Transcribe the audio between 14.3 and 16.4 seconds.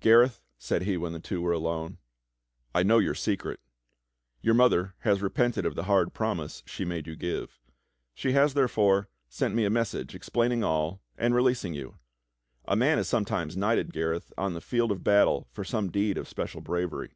on the field of battle for some deed of